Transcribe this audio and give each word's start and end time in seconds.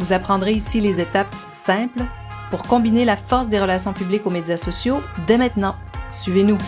Vous 0.00 0.12
apprendrez 0.12 0.52
ici 0.52 0.80
les 0.80 1.00
étapes 1.00 1.34
simples 1.52 2.02
pour 2.50 2.64
combiner 2.64 3.04
la 3.04 3.16
force 3.16 3.48
des 3.48 3.60
relations 3.60 3.92
publiques 3.92 4.26
aux 4.26 4.30
médias 4.30 4.56
sociaux 4.56 5.00
dès 5.26 5.38
maintenant. 5.38 5.76
Suivez-nous. 6.10 6.58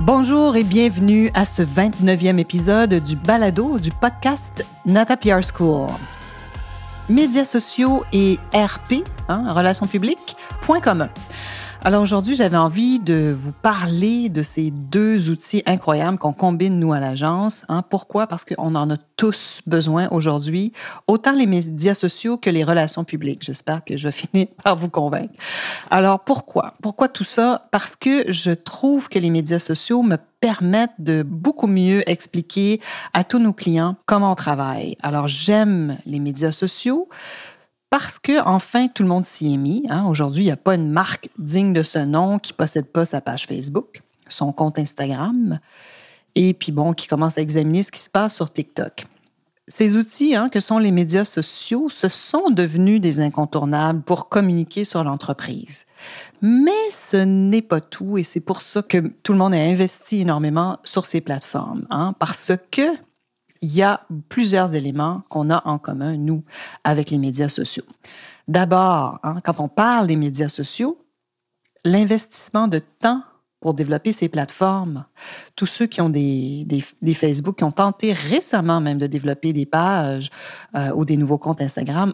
Bonjour 0.00 0.56
et 0.56 0.64
bienvenue 0.64 1.30
à 1.34 1.44
ce 1.44 1.62
29e 1.62 2.38
épisode 2.38 2.94
du 2.94 3.16
balado 3.16 3.78
du 3.78 3.90
podcast 3.90 4.64
Nata 4.84 5.16
PR 5.16 5.40
School. 5.42 5.88
Médias 7.08 7.44
sociaux 7.44 8.04
et 8.12 8.38
RP, 8.54 9.04
hein, 9.28 9.52
relations 9.52 9.86
publiques, 9.86 10.36
point 10.62 10.80
commun. 10.80 11.08
Alors 11.84 12.02
aujourd'hui, 12.02 12.34
j'avais 12.34 12.56
envie 12.56 12.98
de 12.98 13.34
vous 13.36 13.52
parler 13.52 14.28
de 14.28 14.42
ces 14.42 14.70
deux 14.70 15.30
outils 15.30 15.62
incroyables 15.66 16.18
qu'on 16.18 16.32
combine 16.32 16.80
nous 16.80 16.92
à 16.92 17.00
l'agence. 17.00 17.64
Hein. 17.68 17.82
Pourquoi? 17.82 18.26
Parce 18.26 18.44
qu'on 18.44 18.74
en 18.74 18.90
a 18.90 18.96
tous 19.16 19.60
besoin 19.66 20.08
aujourd'hui, 20.10 20.72
autant 21.06 21.32
les 21.32 21.46
médias 21.46 21.94
sociaux 21.94 22.38
que 22.38 22.50
les 22.50 22.64
relations 22.64 23.04
publiques. 23.04 23.42
J'espère 23.42 23.84
que 23.84 23.96
je 23.96 24.08
finis 24.10 24.48
par 24.64 24.76
vous 24.76 24.88
convaincre. 24.88 25.34
Alors 25.90 26.20
pourquoi? 26.20 26.74
Pourquoi 26.82 27.08
tout 27.08 27.24
ça? 27.24 27.62
Parce 27.70 27.94
que 27.94 28.30
je 28.30 28.50
trouve 28.50 29.08
que 29.08 29.18
les 29.18 29.30
médias 29.30 29.58
sociaux 29.58 30.02
me 30.02 30.16
permettent 30.40 30.90
de 30.98 31.22
beaucoup 31.22 31.66
mieux 31.66 32.08
expliquer 32.10 32.80
à 33.12 33.24
tous 33.24 33.38
nos 33.38 33.52
clients 33.52 33.96
comment 34.06 34.32
on 34.32 34.34
travaille. 34.34 34.96
Alors 35.02 35.28
j'aime 35.28 35.96
les 36.04 36.20
médias 36.20 36.52
sociaux 36.52 37.08
parce 37.98 38.18
que 38.18 38.46
enfin 38.46 38.88
tout 38.88 39.02
le 39.02 39.08
monde 39.08 39.24
s'y 39.24 39.54
est 39.54 39.56
mis. 39.56 39.86
Hein. 39.88 40.04
Aujourd'hui, 40.06 40.42
il 40.42 40.46
n'y 40.48 40.52
a 40.52 40.58
pas 40.58 40.74
une 40.74 40.90
marque 40.90 41.30
digne 41.38 41.72
de 41.72 41.82
ce 41.82 41.98
nom 41.98 42.38
qui 42.38 42.52
possède 42.52 42.84
pas 42.84 43.06
sa 43.06 43.22
page 43.22 43.46
Facebook, 43.46 44.02
son 44.28 44.52
compte 44.52 44.78
Instagram, 44.78 45.60
et 46.34 46.52
puis 46.52 46.72
bon, 46.72 46.92
qui 46.92 47.06
commence 47.06 47.38
à 47.38 47.40
examiner 47.40 47.80
ce 47.80 47.90
qui 47.90 48.00
se 48.00 48.10
passe 48.10 48.34
sur 48.34 48.52
TikTok. 48.52 49.06
Ces 49.66 49.96
outils 49.96 50.34
hein, 50.34 50.50
que 50.50 50.60
sont 50.60 50.76
les 50.76 50.90
médias 50.90 51.24
sociaux, 51.24 51.88
se 51.88 52.10
sont 52.10 52.50
devenus 52.50 53.00
des 53.00 53.18
incontournables 53.18 54.02
pour 54.02 54.28
communiquer 54.28 54.84
sur 54.84 55.02
l'entreprise. 55.02 55.86
Mais 56.42 56.90
ce 56.92 57.16
n'est 57.16 57.62
pas 57.62 57.80
tout 57.80 58.18
et 58.18 58.24
c'est 58.24 58.40
pour 58.40 58.60
ça 58.60 58.82
que 58.82 58.98
tout 59.22 59.32
le 59.32 59.38
monde 59.38 59.54
a 59.54 59.56
investi 59.56 60.20
énormément 60.20 60.76
sur 60.84 61.06
ces 61.06 61.22
plateformes, 61.22 61.86
hein, 61.88 62.14
parce 62.18 62.52
que 62.70 62.82
il 63.62 63.74
y 63.74 63.82
a 63.82 64.06
plusieurs 64.28 64.74
éléments 64.74 65.22
qu'on 65.28 65.50
a 65.50 65.62
en 65.66 65.78
commun, 65.78 66.16
nous, 66.16 66.44
avec 66.84 67.10
les 67.10 67.18
médias 67.18 67.48
sociaux. 67.48 67.84
D'abord, 68.48 69.18
hein, 69.22 69.40
quand 69.44 69.60
on 69.60 69.68
parle 69.68 70.06
des 70.06 70.16
médias 70.16 70.48
sociaux, 70.48 70.98
l'investissement 71.84 72.68
de 72.68 72.80
temps 73.00 73.22
pour 73.60 73.74
développer 73.74 74.12
ces 74.12 74.28
plateformes. 74.28 75.06
Tous 75.56 75.66
ceux 75.66 75.86
qui 75.86 76.00
ont 76.00 76.10
des, 76.10 76.66
Facebook, 77.14 77.58
qui 77.58 77.64
ont 77.64 77.72
tenté 77.72 78.12
récemment 78.12 78.80
même 78.80 78.98
de 78.98 79.06
développer 79.06 79.52
des 79.52 79.66
pages 79.66 80.30
euh, 80.74 80.92
ou 80.94 81.04
des 81.04 81.16
nouveaux 81.16 81.38
comptes 81.38 81.60
Instagram, 81.60 82.12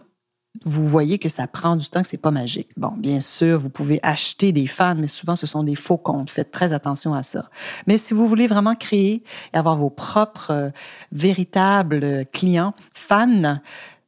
vous 0.65 0.87
voyez 0.87 1.19
que 1.19 1.29
ça 1.29 1.47
prend 1.47 1.77
du 1.77 1.89
temps, 1.89 2.03
que 2.03 2.09
c'est 2.09 2.17
pas 2.19 2.31
magique. 2.31 2.69
Bon, 2.77 2.93
bien 2.97 3.21
sûr, 3.21 3.59
vous 3.59 3.71
pouvez 3.71 3.99
acheter 4.03 4.53
des 4.53 4.67
fans, 4.67 4.95
mais 4.95 5.09
souvent 5.09 5.35
ce 5.35 5.47
sont 5.47 5.63
des 5.63 5.75
faux 5.75 5.97
comptes. 5.97 6.31
Faites 6.31 6.51
très 6.51 6.73
attention 6.73 7.15
à 7.15 7.23
ça. 7.23 7.49
Mais 7.87 7.97
si 7.97 8.15
vous 8.15 8.29
voulez 8.29 8.47
vraiment 8.47 8.75
créer 8.75 9.23
et 9.53 9.57
avoir 9.57 9.77
vos 9.77 9.91
propres 9.91 10.51
euh, 10.51 10.71
véritables 11.11 12.27
clients 12.33 12.75
fans, 12.93 13.61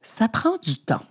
ça 0.03 0.28
prend 0.28 0.56
du 0.62 0.77
temps. 0.77 1.03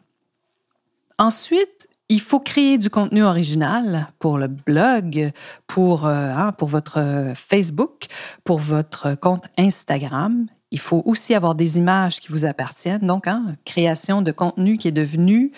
Ensuite, 1.18 1.90
il 2.10 2.22
faut 2.22 2.40
créer 2.40 2.78
du 2.78 2.90
contenu 2.90 3.24
original 3.24 4.08
pour 4.20 4.38
le 4.38 4.48
blog, 4.48 5.32
pour, 5.68 6.06
euh, 6.06 6.32
hein, 6.36 6.52
pour 6.52 6.68
votre 6.68 7.34
Facebook, 7.36 8.06
pour 8.44 8.60
votre 8.60 9.16
compte 9.16 9.46
Instagram. 9.58 10.48
Il 10.74 10.80
faut 10.80 11.04
aussi 11.06 11.36
avoir 11.36 11.54
des 11.54 11.78
images 11.78 12.20
qui 12.20 12.30
vous 12.30 12.46
appartiennent. 12.46 13.06
Donc, 13.06 13.28
hein, 13.28 13.56
création 13.64 14.24
de 14.24 14.32
contenu 14.32 14.78
qui 14.78 14.88
est 14.88 14.92
devenu 14.92 15.52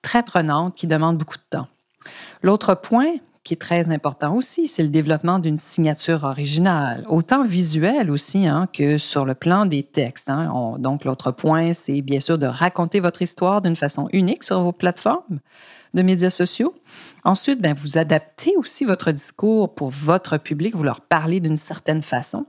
très 0.00 0.22
prenante, 0.22 0.74
qui 0.74 0.86
demande 0.86 1.18
beaucoup 1.18 1.36
de 1.36 1.44
temps. 1.50 1.68
L'autre 2.42 2.74
point 2.74 3.12
qui 3.44 3.54
est 3.54 3.58
très 3.58 3.90
important 3.90 4.34
aussi, 4.34 4.66
c'est 4.66 4.82
le 4.82 4.88
développement 4.88 5.38
d'une 5.38 5.58
signature 5.58 6.24
originale, 6.24 7.04
autant 7.08 7.44
visuelle 7.44 8.10
aussi 8.10 8.46
hein, 8.46 8.66
que 8.72 8.98
sur 8.98 9.24
le 9.24 9.34
plan 9.34 9.66
des 9.66 9.84
textes. 9.84 10.30
Hein. 10.30 10.76
donc, 10.78 11.04
l'autre 11.04 11.30
point, 11.30 11.74
c'est 11.74 12.00
bien 12.00 12.18
sûr 12.18 12.38
de 12.38 12.46
raconter 12.46 13.00
votre 13.00 13.22
histoire 13.22 13.60
d'une 13.60 13.76
façon 13.76 14.08
unique 14.12 14.42
sur 14.42 14.60
vos 14.62 14.72
plateformes 14.72 15.40
de 15.96 16.02
médias 16.02 16.30
sociaux. 16.30 16.74
Ensuite, 17.24 17.60
ben, 17.60 17.74
vous 17.74 17.98
adaptez 17.98 18.54
aussi 18.56 18.84
votre 18.84 19.10
discours 19.10 19.74
pour 19.74 19.90
votre 19.90 20.38
public, 20.38 20.76
vous 20.76 20.84
leur 20.84 21.00
parlez 21.00 21.40
d'une 21.40 21.56
certaine 21.56 22.02
façon. 22.02 22.46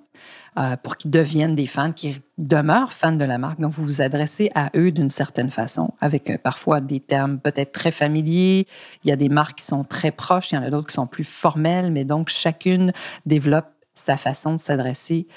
Euh, 0.60 0.76
pour 0.82 0.98
qu'ils 0.98 1.12
deviennent 1.12 1.54
des 1.54 1.68
fans, 1.68 1.92
qui 1.92 2.20
demeurent 2.40 2.92
fans 2.92 3.12
de 3.12 3.24
la 3.24 3.38
marque. 3.38 3.60
Donc, 3.60 3.74
vous 3.74 3.84
vous 3.84 4.02
adressez 4.02 4.50
à 4.56 4.72
eux 4.76 4.90
d'une 4.90 5.10
certaine 5.10 5.52
façon, 5.52 5.94
avec 6.02 6.32
euh, 6.32 6.38
parfois 6.40 6.82
des 6.82 7.00
termes 7.00 7.38
peut-être 7.38 7.72
très 7.72 7.92
familiers. 7.92 8.66
Il 9.04 9.10
y 9.10 9.12
a 9.12 9.16
des 9.16 9.30
marques 9.30 9.60
qui 9.60 9.66
sont 9.66 9.84
très 9.84 10.10
proches, 10.10 10.52
il 10.52 10.56
y 10.56 10.58
en 10.58 10.64
a 10.64 10.72
d'autres 10.72 10.88
qui 10.88 10.96
sont 10.96 11.06
plus 11.06 11.26
formelles, 11.26 11.92
mais 11.92 12.06
donc 12.06 12.30
chacune 12.30 12.92
développe 13.28 13.68
sa 13.94 14.18
façon 14.18 14.56
de 14.56 14.60
s'adresser 14.60 15.28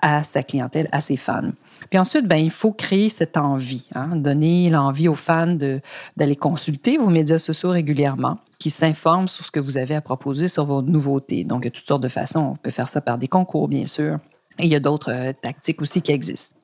à 0.00 0.22
sa 0.22 0.44
clientèle, 0.44 0.88
à 0.92 1.00
ses 1.00 1.16
fans. 1.16 1.50
Puis 1.88 1.98
ensuite, 1.98 2.26
ben, 2.26 2.36
il 2.36 2.50
faut 2.50 2.72
créer 2.72 3.08
cette 3.08 3.36
envie, 3.36 3.86
hein, 3.94 4.16
donner 4.16 4.70
l'envie 4.70 5.08
aux 5.08 5.14
fans 5.14 5.56
d'aller 6.16 6.36
consulter 6.36 6.98
vos 6.98 7.08
médias 7.08 7.38
sociaux 7.38 7.70
régulièrement, 7.70 8.38
qui 8.58 8.70
s'informent 8.70 9.28
sur 9.28 9.44
ce 9.44 9.50
que 9.50 9.60
vous 9.60 9.76
avez 9.76 9.94
à 9.94 10.00
proposer 10.00 10.48
sur 10.48 10.66
vos 10.66 10.82
nouveautés. 10.82 11.44
Donc, 11.44 11.62
il 11.62 11.66
y 11.66 11.68
a 11.68 11.70
toutes 11.70 11.88
sortes 11.88 12.02
de 12.02 12.08
façons. 12.08 12.40
On 12.40 12.56
peut 12.56 12.70
faire 12.70 12.88
ça 12.88 13.00
par 13.00 13.18
des 13.18 13.28
concours, 13.28 13.68
bien 13.68 13.86
sûr. 13.86 14.18
Et 14.58 14.64
il 14.64 14.68
y 14.68 14.74
a 14.74 14.80
d'autres 14.80 15.10
euh, 15.10 15.32
tactiques 15.32 15.80
aussi 15.80 16.02
qui 16.02 16.12
existent. 16.12 16.56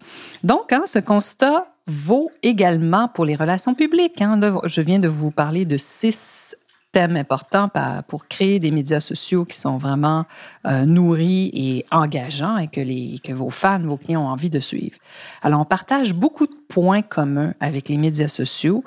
Donc, 0.44 0.72
hein, 0.72 0.82
ce 0.86 0.98
constat 0.98 1.66
vaut 1.86 2.30
également 2.42 3.08
pour 3.08 3.24
les 3.24 3.36
relations 3.36 3.74
publiques. 3.74 4.20
Hein. 4.20 4.40
je 4.64 4.80
viens 4.80 4.98
de 4.98 5.08
vous 5.08 5.30
parler 5.30 5.64
de 5.64 5.78
six 5.78 6.56
thèmes 6.96 7.16
importants 7.16 7.68
pour 8.08 8.26
créer 8.26 8.58
des 8.58 8.70
médias 8.70 9.00
sociaux 9.00 9.44
qui 9.44 9.58
sont 9.58 9.76
vraiment 9.76 10.24
euh, 10.66 10.86
nourris 10.86 11.50
et 11.52 11.84
engageants 11.90 12.56
et 12.56 12.68
que, 12.68 12.80
les, 12.80 13.18
que 13.22 13.34
vos 13.34 13.50
fans, 13.50 13.80
vos 13.80 13.98
clients 13.98 14.22
ont 14.22 14.28
envie 14.28 14.48
de 14.48 14.60
suivre. 14.60 14.96
Alors, 15.42 15.60
on 15.60 15.66
partage 15.66 16.14
beaucoup 16.14 16.46
de 16.46 16.56
points 16.68 17.02
communs 17.02 17.52
avec 17.60 17.90
les 17.90 17.98
médias 17.98 18.28
sociaux. 18.28 18.82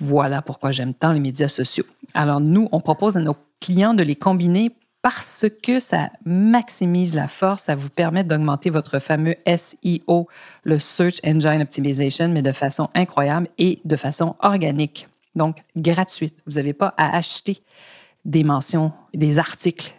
Voilà 0.00 0.42
pourquoi 0.42 0.72
j'aime 0.72 0.94
tant 0.94 1.12
les 1.12 1.20
médias 1.20 1.46
sociaux. 1.46 1.84
Alors, 2.12 2.40
nous, 2.40 2.68
on 2.72 2.80
propose 2.80 3.16
à 3.16 3.20
nos 3.20 3.36
clients 3.60 3.94
de 3.94 4.02
les 4.02 4.16
combiner 4.16 4.72
parce 5.00 5.46
que 5.62 5.78
ça 5.78 6.10
maximise 6.24 7.14
la 7.14 7.28
force, 7.28 7.62
ça 7.64 7.76
vous 7.76 7.88
permet 7.88 8.24
d'augmenter 8.24 8.70
votre 8.70 8.98
fameux 8.98 9.36
SEO, 9.46 10.26
le 10.64 10.80
Search 10.80 11.20
Engine 11.24 11.62
Optimization, 11.62 12.30
mais 12.30 12.42
de 12.42 12.50
façon 12.50 12.88
incroyable 12.96 13.46
et 13.58 13.78
de 13.84 13.94
façon 13.94 14.34
organique, 14.40 15.06
donc 15.34 15.62
gratuite. 15.76 16.42
Vous 16.46 16.54
n'avez 16.54 16.72
pas 16.72 16.94
à 16.96 17.16
acheter 17.16 17.62
des 18.24 18.44
mentions, 18.44 18.92
des 19.14 19.38
articles 19.38 19.94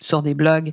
sur 0.00 0.22
des 0.22 0.34
blogs, 0.34 0.72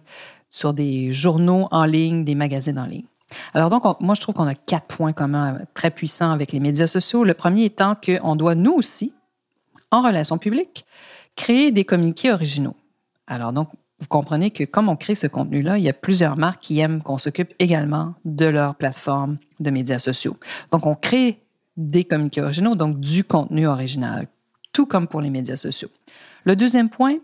sur 0.50 0.74
des 0.74 1.12
journaux 1.12 1.68
en 1.72 1.86
ligne, 1.86 2.26
des 2.26 2.36
magazines 2.36 2.80
en 2.80 2.86
ligne. 2.86 3.06
Alors 3.54 3.70
donc, 3.70 3.84
moi, 4.00 4.16
je 4.16 4.22
trouve 4.22 4.36
qu'on 4.36 4.48
a 4.48 4.56
quatre 4.56 4.88
points 4.88 5.14
communs 5.14 5.60
très 5.74 5.92
puissants 5.92 6.32
avec 6.32 6.52
les 6.52 6.60
médias 6.60 6.88
sociaux. 6.88 7.24
Le 7.24 7.34
premier 7.34 7.66
étant 7.66 7.96
qu'on 7.96 8.36
doit, 8.36 8.56
nous 8.56 8.72
aussi, 8.74 9.14
en 9.92 10.02
relations 10.02 10.38
publiques, 10.38 10.86
créer 11.36 11.72
des 11.72 11.84
communiqués 11.84 12.32
originaux. 12.32 12.76
Alors 13.28 13.52
donc, 13.52 13.70
vous 14.00 14.08
comprenez 14.08 14.52
que 14.52 14.64
comme 14.64 14.90
on 14.90 14.96
crée 14.96 15.16
ce 15.16 15.28
contenu-là, 15.28 15.78
il 15.78 15.84
y 15.84 15.90
a 15.90 15.94
plusieurs 15.94 16.38
marques 16.38 16.62
qui 16.62 16.80
aiment 16.80 17.02
qu'on 17.02 17.18
s'occupe 17.18 17.54
également 17.60 18.14
de 18.26 18.46
leur 18.46 18.76
plateforme 18.76 19.38
de 19.60 19.72
médias 19.72 20.00
sociaux. 20.00 20.38
Donc, 20.72 20.86
on 20.86 20.96
crée 20.96 21.42
des 21.78 22.04
communiqués 22.04 22.42
originaux, 22.42 22.76
donc 22.76 23.00
du 23.00 23.24
contenu 23.24 23.68
original, 23.68 24.28
tout 24.74 24.86
comme 24.86 25.08
pour 25.08 25.22
les 25.22 25.30
médias 25.30 25.56
sociaux. 25.56 25.90
Le 26.44 26.56
deuxième 26.56 26.90
point, 26.90 27.16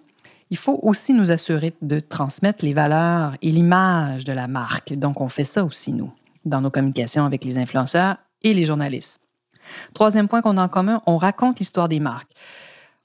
il 0.49 0.57
faut 0.57 0.79
aussi 0.83 1.13
nous 1.13 1.31
assurer 1.31 1.73
de 1.81 1.99
transmettre 1.99 2.63
les 2.63 2.73
valeurs 2.73 3.35
et 3.41 3.51
l'image 3.51 4.23
de 4.23 4.33
la 4.33 4.47
marque. 4.47 4.93
Donc, 4.93 5.19
on 5.19 5.29
fait 5.29 5.45
ça 5.45 5.65
aussi, 5.65 5.91
nous, 5.91 6.13
dans 6.45 6.61
nos 6.61 6.69
communications 6.69 7.25
avec 7.25 7.43
les 7.43 7.57
influenceurs 7.57 8.17
et 8.43 8.53
les 8.53 8.65
journalistes. 8.65 9.19
Troisième 9.93 10.27
point 10.27 10.41
qu'on 10.41 10.57
a 10.57 10.63
en 10.63 10.67
commun, 10.67 11.01
on 11.07 11.17
raconte 11.17 11.59
l'histoire 11.59 11.89
des 11.89 11.99
marques 11.99 12.31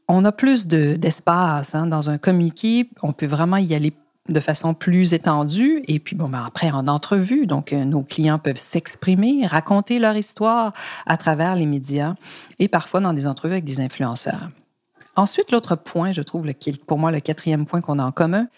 on 0.08 0.24
a 0.24 0.32
plus 0.32 0.66
d'espace 0.66 1.74
hein, 1.74 1.86
dans 1.86 2.10
un 2.10 2.18
communiqué. 2.18 2.88
On 3.02 3.12
peut 3.12 3.26
vraiment 3.26 3.58
y 3.58 3.74
aller 3.74 3.92
de 4.28 4.40
façon 4.40 4.74
plus 4.74 5.14
étendue. 5.14 5.82
Et 5.88 5.98
puis, 5.98 6.16
bon, 6.16 6.28
ben 6.28 6.44
après, 6.46 6.70
en 6.70 6.88
entrevue, 6.88 7.46
donc 7.46 7.72
euh, 7.72 7.84
nos 7.84 8.02
clients 8.02 8.38
peuvent 8.38 8.58
s'exprimer, 8.58 9.46
raconter 9.46 9.98
leur 9.98 10.16
histoire 10.16 10.72
à 11.06 11.16
travers 11.16 11.54
les 11.54 11.66
médias 11.66 12.14
et 12.58 12.68
parfois 12.68 13.00
dans 13.00 13.12
des 13.12 13.26
entrevues 13.26 13.54
avec 13.54 13.64
des 13.64 13.80
influenceurs. 13.80 14.50
Ensuite, 15.16 15.50
l'autre 15.50 15.74
point, 15.74 16.12
je 16.12 16.22
trouve, 16.22 16.46
pour 16.86 16.98
moi 16.98 17.10
le 17.10 17.20
quatrième 17.20 17.66
point 17.66 17.80
qu'on 17.80 17.98
a 17.98 18.04
en 18.04 18.12
commun, 18.12 18.48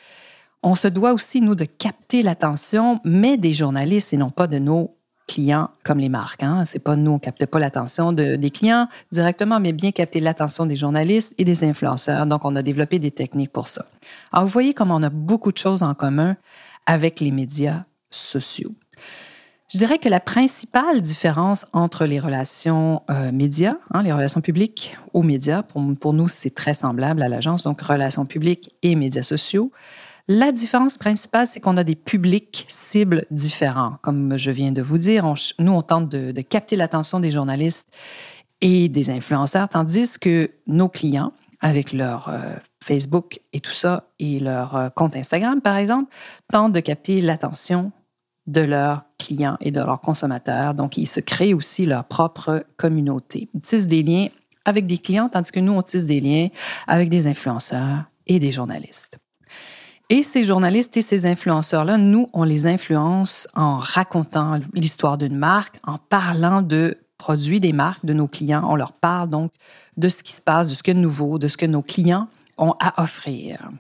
on 0.63 0.75
se 0.75 0.89
doit 0.89 1.15
aussi, 1.15 1.41
nous, 1.41 1.55
de 1.55 1.65
capter 1.65 2.23
l'attention, 2.23 3.01
mais 3.05 3.39
des 3.39 3.55
journalistes 3.55 4.13
et 4.13 4.19
non 4.19 4.31
pas 4.31 4.47
de 4.47 4.59
nos 4.59 4.95
clients 5.31 5.71
comme 5.85 5.99
les 5.99 6.09
marques. 6.09 6.43
Hein. 6.43 6.65
C'est 6.67 6.81
pas 6.81 6.97
nous, 6.97 7.13
on 7.13 7.19
capte 7.21 7.47
pas 7.47 7.61
l'attention 7.61 8.13
de, 8.13 8.35
des 8.35 8.51
clients 8.51 8.89
directement, 9.13 9.61
mais 9.61 9.73
bien 9.73 9.93
capter 9.93 10.19
l'attention 10.19 10.67
des 10.67 10.75
journalistes 10.75 11.35
et 11.39 11.45
des 11.45 11.63
influenceurs. 11.63 12.27
Donc, 12.27 12.45
on 12.45 12.57
a 12.57 12.63
développé 12.63 12.99
des 12.99 13.13
techniques 13.13 13.53
pour 13.53 13.69
ça. 13.69 13.87
Alors, 14.33 14.47
vous 14.47 14.53
voyez 14.53 14.75
comme 14.75 14.91
on 14.91 15.03
a 15.03 15.11
beaucoup 15.11 15.53
de 15.53 15.59
choses 15.59 15.85
en 15.85 15.95
commun 15.95 16.37
avec 16.87 17.21
les 17.21 17.31
médias 17.31 17.85
sociaux. 18.11 18.73
Je 19.73 19.79
dirais 19.79 19.99
que 19.99 20.09
la 20.09 20.19
principale 20.19 21.01
différence 21.01 21.65
entre 21.73 22.05
les 22.05 22.19
relations 22.19 23.03
euh, 23.09 23.31
médias, 23.31 23.77
hein, 23.93 24.03
les 24.03 24.13
relations 24.13 24.41
publiques 24.41 24.97
aux 25.15 25.23
médias, 25.23 25.63
pour 25.63 26.13
nous, 26.13 26.29
c'est 26.29 26.53
très 26.53 26.75
semblable 26.75 27.23
à 27.23 27.29
l'agence, 27.29 27.63
donc 27.63 27.81
relations 27.81 28.27
publiques 28.27 28.75
et 28.83 28.97
médias 28.97 29.23
sociaux. 29.23 29.71
La 30.29 30.53
différence 30.53 30.99
principale, 30.99 31.47
c'est 31.47 31.61
qu'on 31.61 31.77
a 31.77 31.85
des 31.85 31.97
publics 31.97 32.67
cibles 32.69 33.25
différents. 33.31 33.97
Comme 34.03 34.37
je 34.37 34.51
viens 34.51 34.73
de 34.73 34.83
vous 34.83 34.99
dire, 34.99 35.35
nous, 35.59 35.73
on 35.73 35.83
tente 35.83 36.09
de, 36.09 36.41
capter 36.43 36.77
l'attention 36.77 37.21
des 37.21 37.31
journalistes 37.31 37.93
et 38.61 38.89
des 38.89 39.11
influenceurs, 39.11 39.69
tandis 39.69 40.19
que 40.19 40.51
nos 40.67 40.89
clients, 40.89 41.33
avec 41.61 41.93
leur 41.93 42.29
euh, 42.29 42.39
Facebook 42.83 43.41
et 43.53 43.61
tout 43.61 43.73
ça, 43.73 44.05
et 44.19 44.41
leur 44.41 44.77
euh, 44.77 44.89
compte 44.89 45.17
Instagram, 45.17 45.61
par 45.61 45.77
exemple, 45.77 46.11
tentent 46.51 46.73
de 46.73 46.81
capter 46.81 47.21
l'attention 47.21 47.93
de 48.47 48.63
leurs 48.63 49.05
clients 49.19 49.57
et 49.61 49.71
de 49.71 49.81
leurs 49.81 50.01
consommateurs. 50.01 50.75
Donc, 50.75 50.97
ils 50.97 51.07
se 51.07 51.21
créent 51.21 51.55
aussi 51.55 51.87
leur 51.87 52.05
propre 52.05 52.65
communauté. 52.77 53.49
Ils 53.55 53.61
tissent 53.61 53.87
des 53.87 54.03
liens 54.03 54.29
avec 54.65 54.87
des 54.87 54.99
clients, 54.99 55.29
tandis 55.29 55.53
que 55.53 55.61
nous, 55.61 55.73
on 55.73 55.83
tisse 55.83 56.07
des 56.07 56.21
liens 56.21 56.49
avec 56.87 57.09
des 57.09 57.27
influenceurs 57.27 58.05
et 58.27 58.39
des 58.39 58.51
journalistes. 58.51 59.19
Et 60.13 60.25
ces 60.25 60.43
journalistes 60.43 60.97
et 60.97 61.03
ces 61.03 61.25
influenceurs-là, 61.25 61.97
nous, 61.97 62.29
on 62.33 62.43
les 62.43 62.67
influence 62.67 63.47
en 63.55 63.77
racontant 63.79 64.59
l'histoire 64.75 65.17
d'une 65.17 65.37
marque, 65.37 65.77
en 65.87 65.99
parlant 65.99 66.63
de 66.63 66.99
produits 67.17 67.61
des 67.61 67.73
marques 67.73 68.05
de 68.05 68.13
nos 68.13 68.27
clients. 68.27 68.65
On 68.69 68.75
leur 68.75 68.93
parle 68.93 69.31
donc 69.31 69.53
de 69.97 70.09
ce 70.09 70.25
qui 70.25 70.33
se 70.33 70.41
passe, 70.41 70.67
de 70.67 70.75
ce 70.75 70.83
que 70.83 70.91
nouveau, 70.91 71.39
de 71.39 71.47
ce 71.47 71.57
que 71.57 71.67
nos 71.67 71.83
clients 71.83 72.27
ont 72.59 72.75
à 72.81 73.01
offrir. 73.01 73.71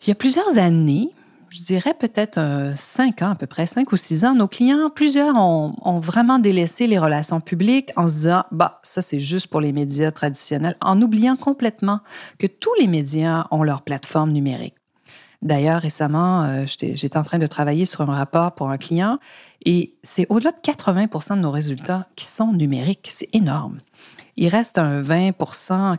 Il 0.00 0.08
y 0.08 0.12
a 0.12 0.14
plusieurs 0.14 0.56
années, 0.56 1.10
je 1.50 1.62
dirais 1.62 1.92
peut-être 1.92 2.38
euh, 2.38 2.72
cinq 2.74 3.20
ans 3.20 3.32
à 3.32 3.34
peu 3.34 3.46
près, 3.46 3.66
cinq 3.66 3.92
ou 3.92 3.98
six 3.98 4.24
ans, 4.24 4.34
nos 4.34 4.48
clients, 4.48 4.88
plusieurs 4.88 5.36
ont, 5.36 5.74
ont, 5.82 6.00
vraiment 6.00 6.38
délaissé 6.38 6.86
les 6.86 6.98
relations 6.98 7.42
publiques 7.42 7.90
en 7.96 8.08
se 8.08 8.14
disant, 8.14 8.44
bah, 8.50 8.80
ça 8.82 9.02
c'est 9.02 9.20
juste 9.20 9.48
pour 9.48 9.60
les 9.60 9.72
médias 9.72 10.10
traditionnels, 10.10 10.76
en 10.80 11.02
oubliant 11.02 11.36
complètement 11.36 12.00
que 12.38 12.46
tous 12.46 12.72
les 12.80 12.86
médias 12.86 13.46
ont 13.50 13.62
leur 13.62 13.82
plateforme 13.82 14.30
numérique. 14.30 14.77
D'ailleurs, 15.40 15.80
récemment, 15.80 16.42
euh, 16.42 16.64
j'étais 16.66 17.16
en 17.16 17.22
train 17.22 17.38
de 17.38 17.46
travailler 17.46 17.84
sur 17.84 18.00
un 18.00 18.14
rapport 18.14 18.52
pour 18.52 18.70
un 18.70 18.76
client 18.76 19.18
et 19.64 19.94
c'est 20.02 20.26
au-delà 20.30 20.50
de 20.50 20.60
80 20.60 21.36
de 21.36 21.40
nos 21.40 21.50
résultats 21.50 22.08
qui 22.16 22.24
sont 22.24 22.52
numériques. 22.52 23.08
C'est 23.10 23.28
énorme. 23.32 23.78
Il 24.36 24.48
reste 24.48 24.78
un 24.78 25.02
20 25.02 25.32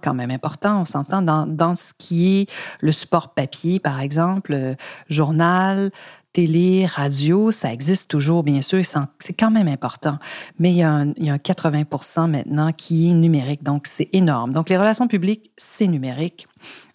quand 0.01 0.13
même 0.13 0.31
important, 0.31 0.81
on 0.81 0.85
s'entend, 0.85 1.21
dans, 1.21 1.45
dans 1.45 1.75
ce 1.75 1.91
qui 1.97 2.39
est 2.39 2.49
le 2.79 2.93
support 2.93 3.33
papier, 3.33 3.79
par 3.79 3.99
exemple, 3.99 4.53
euh, 4.53 4.75
journal, 5.09 5.91
télé, 6.31 6.85
radio, 6.85 7.51
ça 7.51 7.73
existe 7.73 8.09
toujours, 8.09 8.43
bien 8.43 8.61
sûr, 8.61 8.81
c'est 9.19 9.33
quand 9.33 9.51
même 9.51 9.67
important. 9.67 10.19
Mais 10.57 10.71
il 10.71 10.77
y, 10.77 10.83
a 10.83 10.91
un, 10.91 11.11
il 11.17 11.25
y 11.25 11.29
a 11.29 11.33
un 11.33 11.37
80 11.37 12.27
maintenant 12.27 12.71
qui 12.71 13.09
est 13.09 13.13
numérique, 13.13 13.63
donc 13.63 13.87
c'est 13.87 14.09
énorme. 14.13 14.53
Donc 14.53 14.69
les 14.69 14.77
relations 14.77 15.07
publiques, 15.07 15.51
c'est 15.57 15.87
numérique. 15.87 16.47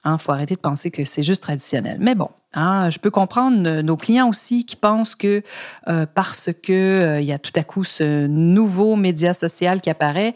Il 0.04 0.10
hein, 0.10 0.18
faut 0.18 0.32
arrêter 0.32 0.54
de 0.54 0.60
penser 0.60 0.90
que 0.90 1.04
c'est 1.06 1.22
juste 1.22 1.42
traditionnel. 1.42 1.96
Mais 2.00 2.14
bon, 2.14 2.28
hein, 2.52 2.90
je 2.90 2.98
peux 2.98 3.10
comprendre 3.10 3.80
nos 3.80 3.96
clients 3.96 4.28
aussi 4.28 4.66
qui 4.66 4.76
pensent 4.76 5.14
que 5.14 5.42
euh, 5.88 6.04
parce 6.12 6.50
que 6.62 6.72
euh, 6.72 7.20
y 7.22 7.32
a 7.32 7.38
tout 7.38 7.52
à 7.56 7.62
coup 7.62 7.84
ce 7.84 8.26
nouveau 8.26 8.96
média 8.96 9.32
social 9.32 9.80
qui 9.80 9.88
apparaît, 9.88 10.34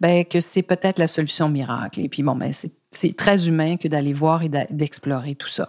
ben, 0.00 0.24
que 0.24 0.40
c'est 0.40 0.62
peut-être 0.62 0.98
la 0.98 1.06
solution 1.06 1.50
miracle. 1.50 2.00
Et 2.00 2.08
puis 2.08 2.22
bon, 2.22 2.34
ben, 2.34 2.52
c'est 2.90 3.16
très 3.16 3.46
humain 3.46 3.76
que 3.76 3.88
d'aller 3.88 4.14
voir 4.14 4.42
et 4.42 4.48
d'explorer 4.48 5.34
tout 5.34 5.48
ça. 5.48 5.68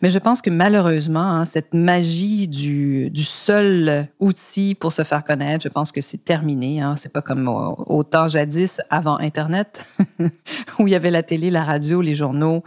Mais 0.00 0.10
je 0.10 0.18
pense 0.18 0.42
que 0.42 0.50
malheureusement, 0.50 1.20
hein, 1.20 1.44
cette 1.44 1.74
magie 1.74 2.46
du, 2.46 3.10
seul 3.24 4.06
outil 4.20 4.74
pour 4.74 4.92
se 4.92 5.02
faire 5.02 5.24
connaître, 5.24 5.64
je 5.64 5.68
pense 5.68 5.90
que 5.90 6.00
c'est 6.00 6.24
terminé. 6.24 6.80
Hein. 6.80 6.96
C'est 6.96 7.12
pas 7.12 7.22
comme 7.22 7.48
au, 7.48 8.04
temps 8.04 8.28
jadis, 8.28 8.80
avant 8.90 9.18
Internet, 9.18 9.86
où 10.78 10.86
il 10.86 10.90
y 10.90 10.94
avait 10.94 11.10
la 11.10 11.22
télé, 11.24 11.50
la 11.50 11.64
radio, 11.64 12.00
les 12.00 12.14
journaux 12.14 12.62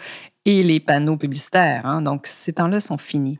et 0.45 0.63
les 0.63 0.79
panneaux 0.79 1.17
publicitaires. 1.17 1.85
Hein. 1.85 2.01
Donc, 2.01 2.25
ces 2.27 2.53
temps-là 2.53 2.81
sont 2.81 2.97
finis. 2.97 3.37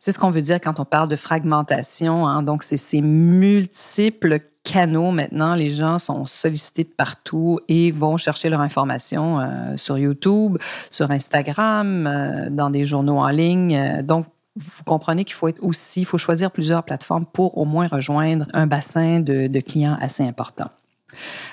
C'est 0.00 0.12
ce 0.12 0.18
qu'on 0.18 0.30
veut 0.30 0.42
dire 0.42 0.60
quand 0.60 0.80
on 0.80 0.84
parle 0.84 1.08
de 1.08 1.16
fragmentation. 1.16 2.26
Hein. 2.26 2.42
Donc, 2.42 2.62
c'est 2.62 2.76
ces 2.76 3.00
multiples 3.00 4.38
canaux 4.64 5.10
maintenant. 5.10 5.54
Les 5.54 5.70
gens 5.70 5.98
sont 5.98 6.26
sollicités 6.26 6.84
de 6.84 6.90
partout 6.90 7.58
et 7.68 7.90
vont 7.90 8.16
chercher 8.16 8.48
leur 8.48 8.60
information 8.60 9.40
euh, 9.40 9.76
sur 9.76 9.98
YouTube, 9.98 10.58
sur 10.90 11.10
Instagram, 11.10 12.06
euh, 12.06 12.50
dans 12.50 12.70
des 12.70 12.84
journaux 12.84 13.18
en 13.18 13.28
ligne. 13.28 13.76
Euh, 13.76 14.02
donc, 14.02 14.26
vous 14.54 14.84
comprenez 14.84 15.24
qu'il 15.24 15.34
faut 15.34 15.48
aussi, 15.62 16.02
il 16.02 16.04
faut 16.04 16.18
choisir 16.18 16.50
plusieurs 16.50 16.82
plateformes 16.82 17.24
pour 17.24 17.56
au 17.56 17.64
moins 17.64 17.86
rejoindre 17.86 18.46
un 18.52 18.66
bassin 18.66 19.20
de 19.20 19.60
clients 19.60 19.96
assez 19.98 20.22
important. 20.22 20.68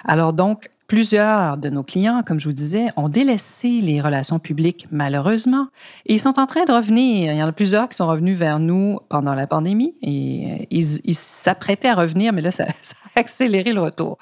Alors 0.03 0.33
donc, 0.33 0.69
Plusieurs 0.89 1.57
de 1.57 1.69
nos 1.69 1.83
clients, 1.83 2.23
comme 2.25 2.39
je 2.39 2.47
vous 2.47 2.53
disais, 2.53 2.87
ont 2.97 3.09
délaissé 3.09 3.79
les 3.79 4.01
relations 4.01 4.39
publiques 4.39 4.87
malheureusement 4.89 5.67
et 6.07 6.15
ils 6.15 6.19
sont 6.19 6.39
en 6.39 6.47
train 6.47 6.65
de 6.65 6.71
revenir. 6.71 7.31
Il 7.31 7.37
y 7.37 7.43
en 7.43 7.47
a 7.47 7.51
plusieurs 7.51 7.89
qui 7.89 7.95
sont 7.95 8.07
revenus 8.07 8.35
vers 8.35 8.57
nous 8.57 8.97
pendant 9.07 9.35
la 9.35 9.45
pandémie 9.45 9.95
et 10.01 10.65
euh, 10.71 10.97
ils 11.05 11.13
s'apprêtaient 11.13 11.89
à 11.89 11.93
revenir, 11.93 12.33
mais 12.33 12.41
là, 12.41 12.49
ça, 12.51 12.63
a 12.63 13.19
accéléré 13.19 13.71
le 13.71 13.81
retour. 13.81 14.17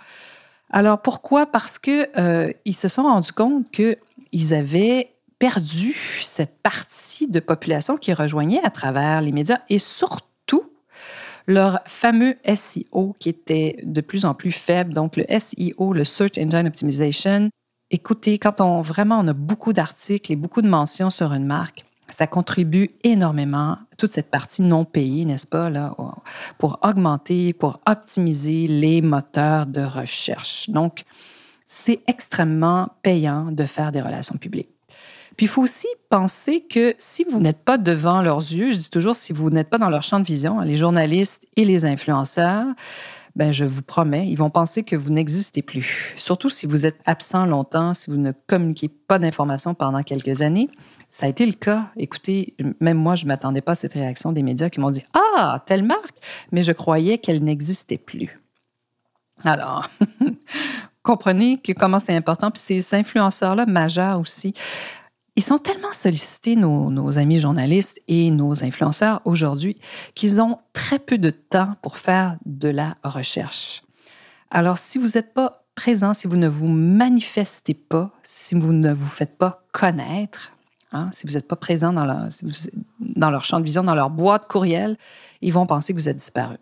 Alors 0.70 1.02
pourquoi? 1.02 1.46
Parce 1.46 1.80
que 1.80 2.10
euh, 2.20 2.52
ils 2.66 2.76
se 2.76 2.90
sont 2.90 3.04
rendus 3.04 3.32
compte 3.32 3.72
qu'ils 3.72 4.54
avaient 4.54 5.14
perdu 5.40 5.96
cette 6.22 6.62
partie 6.62 7.30
de 7.30 7.40
population 7.40 7.96
qui 7.96 8.12
rejoignait 8.12 8.62
à 8.66 8.72
travers 8.72 9.22
les 9.22 9.32
médias 9.32 9.60
et 9.70 9.80
surtout 9.80 10.27
leur 11.48 11.80
fameux 11.86 12.36
SEO 12.46 13.16
qui 13.20 13.30
était 13.30 13.78
de 13.84 14.02
plus 14.02 14.26
en 14.26 14.34
plus 14.34 14.52
faible. 14.52 14.94
Donc, 14.94 15.16
le 15.16 15.26
SEO, 15.40 15.94
le 15.94 16.04
Search 16.04 16.38
Engine 16.38 16.68
Optimization. 16.68 17.50
Écoutez, 17.90 18.38
quand 18.38 18.60
on 18.60 18.82
vraiment 18.82 19.20
on 19.20 19.28
a 19.28 19.34
beaucoup 19.34 19.72
d'articles 19.72 20.32
et 20.32 20.36
beaucoup 20.36 20.62
de 20.62 20.68
mentions 20.68 21.10
sur 21.10 21.32
une 21.32 21.46
marque, 21.46 21.86
ça 22.10 22.28
contribue 22.28 22.92
énormément, 23.04 23.78
toute 23.98 24.12
cette 24.12 24.30
partie 24.30 24.62
non 24.62 24.86
payée, 24.86 25.26
n'est-ce 25.26 25.48
pas, 25.48 25.70
là, 25.70 25.96
pour 26.58 26.80
augmenter, 26.82 27.54
pour 27.54 27.82
optimiser 27.86 28.68
les 28.68 29.02
moteurs 29.02 29.66
de 29.66 29.82
recherche. 29.82 30.70
Donc, 30.70 31.04
c'est 31.68 32.02
extrêmement 32.08 32.90
payant 33.04 33.52
de 33.52 33.66
faire 33.66 33.92
des 33.92 34.02
relations 34.02 34.38
publiques. 34.38 34.77
Puis 35.38 35.46
il 35.46 35.50
faut 35.50 35.62
aussi 35.62 35.88
penser 36.10 36.62
que 36.62 36.96
si 36.98 37.24
vous 37.24 37.40
n'êtes 37.40 37.64
pas 37.64 37.78
devant 37.78 38.24
leurs 38.24 38.40
yeux, 38.40 38.72
je 38.72 38.78
dis 38.78 38.90
toujours 38.90 39.16
si 39.16 39.34
vous 39.34 39.52
n'êtes 39.52 39.70
pas 39.70 39.78
dans 39.78 39.90
leur 39.90 40.02
champ 40.02 40.20
de 40.20 40.26
vision, 40.26 40.60
les 40.62 40.76
journalistes 40.76 41.48
et 41.56 41.64
les 41.64 41.86
influenceurs, 41.86 42.66
ben 43.36 43.52
je 43.52 43.64
vous 43.64 43.84
promets, 43.84 44.28
ils 44.28 44.36
vont 44.36 44.50
penser 44.50 44.82
que 44.82 44.96
vous 44.96 45.12
n'existez 45.12 45.62
plus. 45.62 46.14
Surtout 46.16 46.50
si 46.50 46.66
vous 46.66 46.88
êtes 46.88 47.00
absent 47.06 47.46
longtemps, 47.46 47.94
si 47.94 48.10
vous 48.10 48.18
ne 48.18 48.32
communiquez 48.48 48.90
pas 48.90 49.20
d'informations 49.20 49.76
pendant 49.76 50.02
quelques 50.02 50.42
années. 50.42 50.70
Ça 51.12 51.28
a 51.28 51.30
été 51.30 51.46
le 51.46 51.54
cas. 51.54 51.92
Écoutez, 51.98 52.56
même 52.82 52.98
moi, 52.98 53.16
je 53.16 53.26
ne 53.26 53.28
m'attendais 53.28 53.62
pas 53.62 53.74
à 53.74 53.76
cette 53.76 53.94
réaction 53.94 54.32
des 54.32 54.42
médias 54.42 54.70
qui 54.70 54.80
m'ont 54.80 54.90
dit 54.90 55.06
Ah, 55.14 55.64
telle 55.68 55.84
marque, 55.84 56.18
mais 56.52 56.64
je 56.64 56.72
croyais 56.72 57.20
qu'elle 57.20 57.44
n'existait 57.44 58.00
plus. 58.00 58.42
Alors, 59.44 59.88
comprenez 61.04 61.58
que 61.58 61.72
comment 61.74 62.00
c'est 62.00 62.16
important. 62.16 62.52
Puis 62.52 62.62
ces 62.62 62.96
influenceurs-là 62.96 63.66
majeurs 63.68 64.20
aussi, 64.20 64.54
ils 65.38 65.44
sont 65.44 65.60
tellement 65.60 65.94
sollicités, 65.94 66.56
nos, 66.56 67.18
amis 67.20 67.40
journalistes 67.40 68.02
et 68.08 68.32
nos 68.32 68.64
influenceurs 68.64 69.22
aujourd'hui, 69.24 69.78
qu'ils 70.16 70.42
ont 70.42 70.58
très 70.74 70.98
peu 70.98 71.20
de 71.20 71.30
temps 71.30 71.76
pour 71.84 72.00
faire 72.00 72.38
de 72.48 72.70
la 72.70 72.96
recherche. 73.04 73.82
Alors, 74.50 74.80
si 74.80 74.98
vous 74.98 75.10
n'êtes 75.10 75.36
pas 75.36 75.64
présent, 75.76 76.16
si 76.16 76.26
vous 76.26 76.38
ne 76.38 76.48
vous 76.48 76.68
manifestez 76.68 77.76
pas, 77.76 78.12
si 78.24 78.56
vous 78.56 78.74
ne 78.74 78.92
vous 78.92 79.08
faites 79.08 79.38
pas 79.38 79.62
connaître, 79.74 80.54
hein, 80.92 81.12
si 81.14 81.28
vous 81.28 81.34
n'êtes 81.34 81.48
pas 81.48 81.56
présent 81.56 81.94
dans 81.94 82.06
leur, 82.06 83.46
champ 83.46 83.60
de 83.60 83.66
vision, 83.66 83.84
dans 83.84 83.96
leur 83.96 84.10
boîte 84.10 84.48
courriel, 84.48 84.98
ils 85.42 85.54
vont 85.54 85.68
penser 85.68 85.94
que 85.94 86.00
vous 86.00 86.10
êtes 86.10 86.18
disparu. 86.18 86.56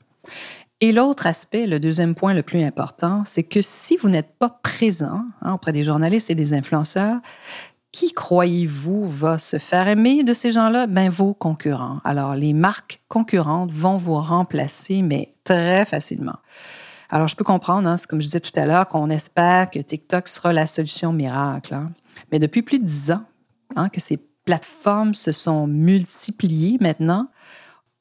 Et 0.81 0.91
l'autre 0.91 1.27
aspect, 1.27 1.65
le 1.65 1.79
deuxième 1.79 2.13
point 2.13 2.33
le 2.33 2.43
plus 2.43 2.61
important, 2.61 3.23
c'est 3.25 3.43
que 3.43 3.61
si 3.61 3.95
vous 3.95 4.09
n'êtes 4.09 4.37
pas 4.37 4.49
présent 4.49 5.23
hein, 5.41 5.53
auprès 5.53 5.71
des 5.71 5.85
journalistes 5.85 6.29
et 6.29 6.35
des 6.35 6.53
influenceurs, 6.53 7.21
qui 7.95 8.11
croyez-vous 8.11 9.07
va 9.07 9.39
se 9.39 9.57
faire 9.57 9.87
aimer 9.87 10.25
de 10.25 10.33
ces 10.33 10.51
gens-là? 10.51 10.85
Ben, 10.85 11.09
vos 11.09 11.33
concurrents. 11.33 12.01
Alors, 12.03 12.35
les 12.35 12.51
marques 12.51 13.01
concurrentes 13.07 13.71
vont 13.71 13.95
vous 13.95 14.15
remplacer, 14.15 15.01
mais 15.01 15.29
très 15.45 15.85
facilement. 15.85 16.35
Alors, 17.09 17.29
je 17.29 17.37
peux 17.37 17.45
comprendre, 17.45 17.87
hein, 17.87 17.95
comme 18.09 18.19
je 18.19 18.25
disais 18.25 18.41
tout 18.41 18.51
à 18.59 18.65
l'heure, 18.65 18.89
qu'on 18.89 19.09
espère 19.09 19.71
que 19.71 19.79
TikTok 19.79 20.27
sera 20.27 20.51
la 20.51 20.67
solution 20.67 21.13
miracle. 21.13 21.73
Hein. 21.73 21.93
Mais 22.33 22.39
depuis 22.39 22.63
plus 22.63 22.79
de 22.79 22.83
dix 22.83 23.11
ans 23.11 23.23
hein, 23.77 23.87
que 23.87 24.01
ces 24.01 24.17
plateformes 24.43 25.13
se 25.13 25.31
sont 25.31 25.65
multipliées 25.65 26.77
maintenant, 26.81 27.29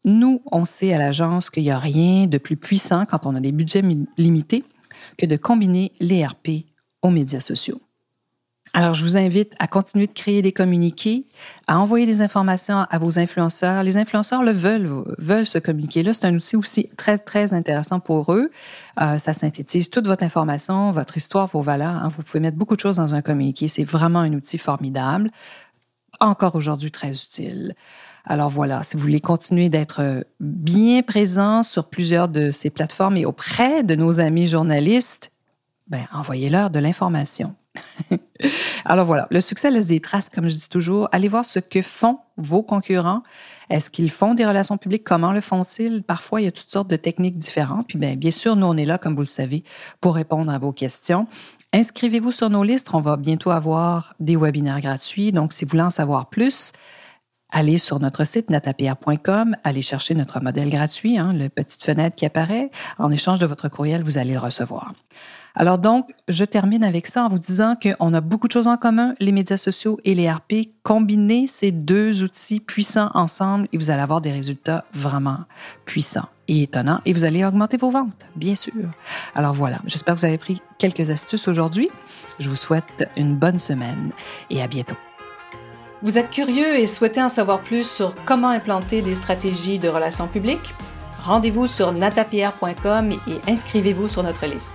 nous, 0.05 0.43
on 0.51 0.65
sait 0.65 0.93
à 0.93 0.99
l'agence 0.99 1.51
qu'il 1.51 1.63
n'y 1.63 1.71
a 1.71 1.79
rien 1.79 2.27
de 2.27 2.39
plus 2.39 2.57
puissant 2.57 3.07
quand 3.07 3.27
on 3.27 3.37
a 3.37 3.41
des 3.41 3.53
budgets 3.53 3.85
limités 4.19 4.65
que 5.17 5.27
de 5.27 5.37
combiner 5.37 5.93
les 6.01 6.27
RP 6.27 6.67
aux 7.01 7.11
médias 7.11 7.39
sociaux. 7.39 7.79
Alors, 8.77 8.93
je 8.95 9.05
vous 9.05 9.17
invite 9.17 9.55
à 9.61 9.69
continuer 9.69 10.09
de 10.09 10.13
créer 10.13 10.43
des 10.43 10.51
communiqués, 10.51 11.27
à 11.69 11.79
envoyer 11.79 12.07
des 12.07 12.23
informations 12.23 12.79
à 12.91 12.99
vos 12.99 13.21
influenceurs. 13.21 13.85
Les 13.85 13.97
influenceurs 13.99 14.43
le 14.43 14.51
veulent, 14.51 14.91
veulent 15.19 15.47
se 15.47 15.59
communiquer. 15.59 16.03
Là, 16.03 16.13
c'est 16.13 16.25
un 16.25 16.35
outil 16.35 16.57
aussi 16.57 16.89
très, 16.97 17.17
très 17.19 17.55
intéressant 17.55 18.01
pour 18.01 18.33
eux. 18.33 18.51
Euh, 19.01 19.21
ça 19.21 19.33
synthétise 19.33 19.91
toute 19.91 20.09
votre 20.09 20.25
information, 20.25 20.91
votre 20.91 21.17
histoire, 21.17 21.47
vos 21.47 21.63
valeurs. 21.63 21.95
Hein. 21.95 22.09
Vous 22.17 22.25
pouvez 22.25 22.41
mettre 22.41 22.57
beaucoup 22.57 22.75
de 22.75 22.81
choses 22.81 22.97
dans 22.97 23.15
un 23.15 23.23
communiqué. 23.23 23.69
C'est 23.69 23.85
vraiment 23.85 24.19
un 24.19 24.33
outil 24.33 24.59
formidable. 24.59 25.31
Encore 26.19 26.57
aujourd'hui, 26.57 26.91
très 26.91 27.11
utile. 27.11 27.77
Alors 28.25 28.51
voilà, 28.51 28.83
si 28.83 28.97
vous 28.97 29.03
voulez 29.03 29.21
continuer 29.21 29.69
d'être 29.69 30.25
bien 30.41 31.03
présent 31.03 31.63
sur 31.63 31.85
plusieurs 31.85 32.27
de 32.27 32.51
ces 32.51 32.71
plateformes 32.71 33.19
et 33.19 33.25
auprès 33.25 33.85
de 33.85 33.95
nos 33.95 34.19
amis 34.19 34.49
journalistes, 34.49 35.31
ben, 35.87 36.09
envoyez-leur 36.13 36.71
de 36.71 36.81
l'information. 36.81 37.55
Alors 38.85 39.07
voilà, 39.07 39.27
le 39.31 39.41
succès 39.41 39.71
laisse 39.71 39.87
des 39.87 40.01
traces, 40.01 40.29
comme 40.29 40.49
je 40.49 40.55
dis 40.55 40.69
toujours. 40.69 41.09
Allez 41.13 41.29
voir 41.29 41.45
ce 41.45 41.59
que 41.59 41.83
font 41.83 42.19
vos 42.37 42.63
concurrents. 42.63 43.23
Est-ce 43.71 43.91
qu'ils 43.91 44.11
font 44.11 44.35
des 44.35 44.45
relations 44.45 44.77
publiques? 44.77 45.05
Comment 45.05 45.33
le 45.33 45.41
font-ils? 45.41 46.03
Parfois, 46.03 46.41
il 46.41 46.45
y 46.45 46.49
a 46.49 46.53
toutes 46.53 46.71
sortes 46.71 46.89
de 46.89 46.97
techniques 46.97 47.39
différentes. 47.39 47.89
Puis 47.89 47.99
bien, 47.99 48.15
bien 48.15 48.31
sûr, 48.31 48.57
nous, 48.57 48.67
on 48.67 48.77
est 48.77 48.85
là, 48.85 48.99
comme 48.99 49.15
vous 49.15 49.23
le 49.23 49.27
savez, 49.27 49.65
pour 50.01 50.15
répondre 50.15 50.53
à 50.53 50.59
vos 50.59 50.73
questions. 50.73 51.27
Inscrivez-vous 51.73 52.33
sur 52.33 52.51
nos 52.51 52.63
listes. 52.63 52.91
On 52.93 53.01
va 53.01 53.17
bientôt 53.17 53.51
avoir 53.51 54.15
des 54.21 54.37
webinaires 54.37 54.81
gratuits. 54.81 55.33
Donc, 55.33 55.53
si 55.53 55.65
vous 55.65 55.71
voulez 55.71 55.83
en 55.83 55.91
savoir 55.91 56.29
plus, 56.29 56.73
allez 57.51 57.79
sur 57.79 57.99
notre 58.01 58.25
site 58.25 58.51
natapr.com, 58.51 59.57
allez 59.65 59.83
chercher 59.83 60.15
notre 60.15 60.41
modèle 60.41 60.71
gratuit, 60.71 61.19
hein, 61.19 61.33
la 61.33 61.49
petite 61.49 61.83
fenêtre 61.83 62.17
qui 62.17 62.27
apparaît. 62.27 62.71
En 62.99 63.11
échange 63.11 63.39
de 63.39 63.47
votre 63.47 63.69
courriel, 63.69 64.03
vous 64.03 64.19
allez 64.19 64.35
le 64.35 64.39
recevoir. 64.39 64.93
Alors 65.57 65.79
donc, 65.79 66.11
je 66.29 66.45
termine 66.45 66.83
avec 66.83 67.07
ça 67.07 67.25
en 67.25 67.29
vous 67.29 67.39
disant 67.39 67.77
qu'on 67.81 68.13
a 68.13 68.21
beaucoup 68.21 68.49
de 68.49 68.53
choses 68.53 68.67
en 68.67 68.77
commun, 68.77 69.15
les 69.21 69.31
médias 69.31 69.57
sociaux 69.57 70.01
et 70.05 70.15
les 70.15 70.29
RP. 70.29 70.71
Combinez 70.83 71.47
ces 71.47 71.71
deux 71.71 72.25
outils 72.25 72.59
puissants 72.59 73.11
ensemble 73.15 73.69
et 73.73 73.79
vous 73.79 73.91
allez 73.91 74.03
avoir 74.03 74.21
des 74.21 74.33
résultats 74.33 74.85
vraiment 74.93 75.39
puissants 75.85 76.29
et 76.49 76.63
étonnants 76.63 77.01
et 77.05 77.13
vous 77.13 77.25
allez 77.25 77.45
augmenter 77.45 77.77
vos 77.77 77.93
ventes, 77.93 78.27
bien 78.35 78.57
sûr. 78.57 78.73
Alors 79.37 79.55
voilà, 79.55 79.79
j'espère 79.87 80.17
que 80.17 80.21
vous 80.21 80.27
avez 80.27 80.39
pris 80.39 80.61
quelques 80.79 81.11
astuces 81.11 81.47
aujourd'hui. 81.47 81.89
Je 82.41 82.51
vous 82.51 82.57
souhaite 82.57 83.09
une 83.17 83.37
bonne 83.37 83.61
semaine 83.61 84.11
et 84.51 84.61
à 84.61 84.67
bientôt. 84.67 84.97
Vous 86.03 86.19
êtes 86.19 86.31
curieux 86.31 86.77
et 86.77 86.89
souhaitez 86.89 87.23
en 87.23 87.29
savoir 87.29 87.63
plus 87.63 87.89
sur 87.89 88.17
comment 88.25 88.49
implanter 88.49 89.03
des 89.03 89.15
stratégies 89.15 89.79
de 89.79 89.89
relations 89.89 90.27
publiques? 90.27 90.75
Rendez-vous 91.23 91.69
sur 91.69 91.93
natapierre.com 91.93 93.13
et 93.13 93.51
inscrivez-vous 93.51 94.09
sur 94.09 94.25
notre 94.25 94.47
liste. 94.47 94.75